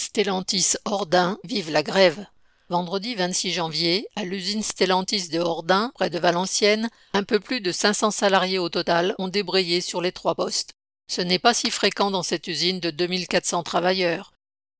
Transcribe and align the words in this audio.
Stellantis 0.00 0.76
Ordin 0.84 1.40
vive 1.42 1.72
la 1.72 1.82
grève. 1.82 2.24
Vendredi 2.68 3.16
26 3.16 3.50
janvier, 3.50 4.06
à 4.14 4.22
l'usine 4.22 4.62
Stellantis 4.62 5.28
de 5.28 5.40
Ordin, 5.40 5.90
près 5.96 6.08
de 6.08 6.20
Valenciennes, 6.20 6.88
un 7.14 7.24
peu 7.24 7.40
plus 7.40 7.60
de 7.60 7.72
500 7.72 8.12
salariés 8.12 8.60
au 8.60 8.68
total 8.68 9.16
ont 9.18 9.26
débrayé 9.26 9.80
sur 9.80 10.00
les 10.00 10.12
trois 10.12 10.36
postes. 10.36 10.70
Ce 11.08 11.20
n'est 11.20 11.40
pas 11.40 11.52
si 11.52 11.72
fréquent 11.72 12.12
dans 12.12 12.22
cette 12.22 12.46
usine 12.46 12.78
de 12.78 12.90
2400 12.90 13.64
travailleurs. 13.64 14.34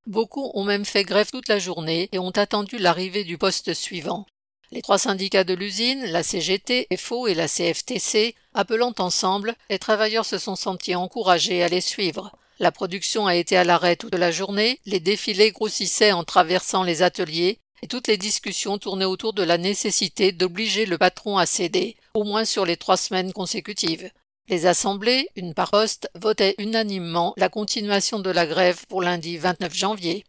Beaucoup 0.06 0.52
ont 0.54 0.62
même 0.62 0.84
fait 0.84 1.03
grève 1.03 1.32
toute 1.32 1.48
la 1.48 1.58
journée 1.58 2.08
et 2.12 2.21
ont 2.21 2.30
attendu 2.30 2.78
l'arrivée 2.78 3.24
du 3.24 3.38
poste 3.38 3.74
suivant. 3.74 4.24
Les 4.71 4.82
trois 4.82 4.98
syndicats 4.98 5.42
de 5.42 5.54
l'usine, 5.54 6.04
la 6.04 6.22
CGT, 6.22 6.87
FO 6.96 7.26
et 7.26 7.35
la 7.35 7.48
CFTC, 7.48 8.37
appelant 8.54 8.94
ensemble, 9.00 9.56
les 9.69 9.80
travailleurs 9.80 10.26
se 10.26 10.38
sont 10.38 10.54
sentis 10.54 10.94
encouragés 10.94 11.64
à 11.64 11.69
les 11.69 11.80
suivre. 11.80 12.38
La 12.61 12.72
production 12.72 13.27
a 13.27 13.37
été 13.37 13.56
à 13.56 13.63
l'arrêt 13.63 13.95
toute 13.95 14.17
la 14.17 14.33
journée, 14.33 14.81
les 14.85 14.99
défilés 14.99 15.53
grossissaient 15.53 16.11
en 16.11 16.25
traversant 16.25 16.83
les 16.83 17.03
ateliers, 17.03 17.61
et 17.83 17.87
toutes 17.87 18.09
les 18.09 18.16
discussions 18.16 18.79
tournaient 18.79 19.05
autour 19.05 19.33
de 19.33 19.45
la 19.45 19.59
nécessité 19.59 20.33
d'obliger 20.33 20.85
le 20.85 20.99
patron 20.99 21.39
à 21.39 21.47
céder, 21.47 21.97
au 22.15 22.25
moins 22.25 22.45
sur 22.45 22.66
les 22.66 22.77
trois 22.77 22.97
semaines 22.97 23.33
consécutives. 23.33 24.11
Les 24.49 24.66
assemblées, 24.66 25.29
une 25.37 25.55
par 25.55 25.71
poste, 25.71 26.11
votaient 26.16 26.57
unanimement 26.59 27.33
la 27.37 27.49
continuation 27.49 28.19
de 28.19 28.30
la 28.30 28.47
grève 28.47 28.85
pour 28.88 29.02
lundi 29.02 29.37
29 29.37 29.75
janvier. 29.75 30.25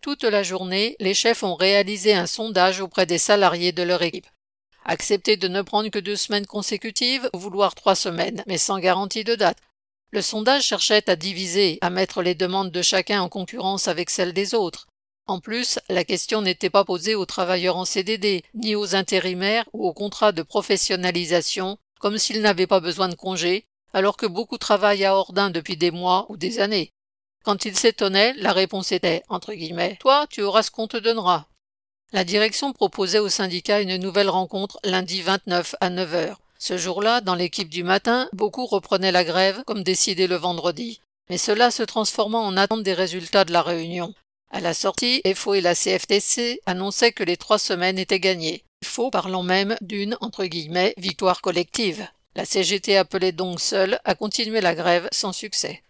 Toute 0.00 0.24
la 0.24 0.42
journée, 0.42 0.96
les 0.98 1.14
chefs 1.14 1.42
ont 1.42 1.56
réalisé 1.56 2.14
un 2.14 2.26
sondage 2.26 2.80
auprès 2.80 3.04
des 3.04 3.18
salariés 3.18 3.72
de 3.72 3.82
leur 3.82 4.00
équipe. 4.00 4.28
Accepter 4.84 5.36
de 5.36 5.48
ne 5.48 5.62
prendre 5.62 5.90
que 5.90 5.98
deux 5.98 6.16
semaines 6.16 6.46
consécutives 6.46 7.28
ou 7.34 7.38
vouloir 7.38 7.74
trois 7.74 7.96
semaines, 7.96 8.44
mais 8.46 8.56
sans 8.56 8.78
garantie 8.78 9.24
de 9.24 9.34
date. 9.34 9.58
Le 10.12 10.22
sondage 10.22 10.64
cherchait 10.64 11.10
à 11.10 11.16
diviser, 11.16 11.78
à 11.80 11.90
mettre 11.90 12.22
les 12.22 12.34
demandes 12.34 12.70
de 12.70 12.82
chacun 12.82 13.20
en 13.20 13.28
concurrence 13.28 13.88
avec 13.88 14.10
celles 14.10 14.32
des 14.32 14.54
autres. 14.54 14.86
En 15.26 15.40
plus, 15.40 15.80
la 15.88 16.04
question 16.04 16.40
n'était 16.40 16.70
pas 16.70 16.84
posée 16.84 17.16
aux 17.16 17.26
travailleurs 17.26 17.76
en 17.76 17.84
CDD, 17.84 18.44
ni 18.54 18.76
aux 18.76 18.94
intérimaires 18.94 19.68
ou 19.72 19.86
aux 19.86 19.92
contrats 19.92 20.32
de 20.32 20.42
professionnalisation, 20.42 21.78
comme 21.98 22.18
s'ils 22.18 22.42
n'avaient 22.42 22.68
pas 22.68 22.80
besoin 22.80 23.08
de 23.08 23.16
congés, 23.16 23.64
alors 23.92 24.16
que 24.16 24.26
beaucoup 24.26 24.58
travaillent 24.58 25.04
à 25.04 25.16
Ordin 25.16 25.50
depuis 25.50 25.76
des 25.76 25.90
mois 25.90 26.26
ou 26.28 26.36
des 26.36 26.60
années. 26.60 26.92
Quand 27.44 27.64
ils 27.64 27.76
s'étonnaient, 27.76 28.34
la 28.34 28.52
réponse 28.52 28.92
était, 28.92 29.22
entre 29.28 29.52
guillemets, 29.52 29.96
Toi, 30.00 30.26
tu 30.30 30.42
auras 30.42 30.62
ce 30.62 30.70
qu'on 30.70 30.86
te 30.86 30.96
donnera. 30.96 31.48
La 32.12 32.22
direction 32.22 32.72
proposait 32.72 33.18
au 33.18 33.28
syndicat 33.28 33.80
une 33.80 33.96
nouvelle 33.96 34.30
rencontre 34.30 34.78
lundi 34.84 35.22
29 35.22 35.74
à 35.80 35.90
9 35.90 36.14
heures. 36.14 36.40
Ce 36.58 36.78
jour-là, 36.78 37.20
dans 37.20 37.34
l'équipe 37.34 37.68
du 37.68 37.82
matin, 37.84 38.28
beaucoup 38.32 38.66
reprenaient 38.66 39.12
la 39.12 39.24
grève, 39.24 39.62
comme 39.66 39.82
décidé 39.82 40.26
le 40.26 40.36
vendredi. 40.36 41.00
Mais 41.28 41.38
cela 41.38 41.70
se 41.70 41.82
transformant 41.82 42.44
en 42.44 42.56
attente 42.56 42.82
des 42.82 42.94
résultats 42.94 43.44
de 43.44 43.52
la 43.52 43.62
réunion. 43.62 44.14
À 44.50 44.60
la 44.60 44.74
sortie, 44.74 45.22
FO 45.34 45.54
et 45.54 45.60
la 45.60 45.74
CFTC 45.74 46.60
annonçaient 46.66 47.12
que 47.12 47.24
les 47.24 47.36
trois 47.36 47.58
semaines 47.58 47.98
étaient 47.98 48.20
gagnées. 48.20 48.62
FO 48.84 49.10
parlant 49.10 49.42
même 49.42 49.76
d'une, 49.80 50.16
entre 50.20 50.44
guillemets, 50.44 50.94
victoire 50.96 51.40
collective. 51.40 52.06
La 52.36 52.44
CGT 52.44 52.96
appelait 52.96 53.32
donc 53.32 53.60
seule 53.60 53.98
à 54.04 54.14
continuer 54.14 54.60
la 54.60 54.74
grève 54.74 55.08
sans 55.10 55.32
succès. 55.32 55.82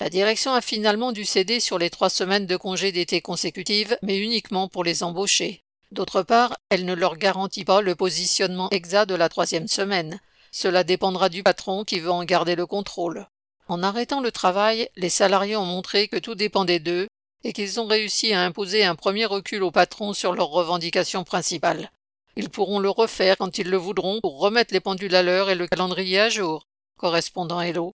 La 0.00 0.10
direction 0.10 0.52
a 0.52 0.60
finalement 0.60 1.12
dû 1.12 1.24
céder 1.24 1.58
sur 1.58 1.78
les 1.78 1.90
trois 1.90 2.08
semaines 2.08 2.46
de 2.46 2.56
congés 2.56 2.92
d'été 2.92 3.20
consécutives, 3.20 3.98
mais 4.02 4.18
uniquement 4.18 4.68
pour 4.68 4.84
les 4.84 5.02
embaucher. 5.02 5.62
D'autre 5.90 6.22
part, 6.22 6.56
elle 6.68 6.84
ne 6.84 6.94
leur 6.94 7.16
garantit 7.16 7.64
pas 7.64 7.80
le 7.80 7.94
positionnement 7.94 8.68
exact 8.70 9.06
de 9.06 9.14
la 9.14 9.28
troisième 9.28 9.68
semaine. 9.68 10.20
Cela 10.50 10.84
dépendra 10.84 11.28
du 11.28 11.42
patron 11.42 11.84
qui 11.84 12.00
veut 12.00 12.10
en 12.10 12.24
garder 12.24 12.56
le 12.56 12.66
contrôle. 12.66 13.26
En 13.68 13.82
arrêtant 13.82 14.20
le 14.20 14.32
travail, 14.32 14.88
les 14.96 15.10
salariés 15.10 15.56
ont 15.56 15.64
montré 15.64 16.08
que 16.08 16.16
tout 16.16 16.34
dépendait 16.34 16.78
d'eux 16.78 17.06
et 17.44 17.52
qu'ils 17.52 17.80
ont 17.80 17.86
réussi 17.86 18.32
à 18.32 18.42
imposer 18.42 18.84
un 18.84 18.94
premier 18.94 19.26
recul 19.26 19.62
au 19.62 19.70
patron 19.70 20.12
sur 20.12 20.32
leurs 20.34 20.48
revendications 20.48 21.24
principales. 21.24 21.90
Ils 22.36 22.50
pourront 22.50 22.78
le 22.78 22.90
refaire 22.90 23.36
quand 23.36 23.58
ils 23.58 23.68
le 23.68 23.76
voudront 23.76 24.20
pour 24.20 24.38
remettre 24.38 24.72
les 24.72 24.80
pendules 24.80 25.14
à 25.14 25.22
l'heure 25.22 25.50
et 25.50 25.54
le 25.54 25.66
calendrier 25.66 26.20
à 26.20 26.28
jour. 26.28 26.64
Correspondant 26.96 27.60
Hello. 27.60 27.92